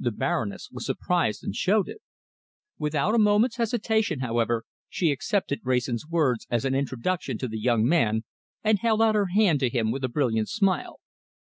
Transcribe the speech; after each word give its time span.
The 0.00 0.10
Baroness 0.10 0.68
was 0.72 0.84
surprised, 0.84 1.44
and 1.44 1.54
showed 1.54 1.88
it. 1.88 2.00
Without 2.76 3.14
a 3.14 3.20
moment's 3.20 3.54
hesitation, 3.54 4.18
however, 4.18 4.64
she 4.88 5.12
accepted 5.12 5.60
Wrayson's 5.62 6.08
words 6.08 6.48
as 6.50 6.64
an 6.64 6.74
introduction 6.74 7.38
to 7.38 7.46
the 7.46 7.60
young 7.60 7.86
man, 7.86 8.24
and 8.64 8.80
held 8.80 9.00
out 9.00 9.14
her 9.14 9.26
hand 9.26 9.60
to 9.60 9.68
him 9.70 9.92
with 9.92 10.02
a 10.02 10.08
brilliant 10.08 10.48
smile. 10.48 10.98